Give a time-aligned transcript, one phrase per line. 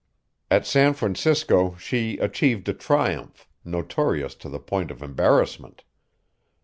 [0.49, 5.83] At San Francisco she achieved a triumph, notorious to the point of embarrassment.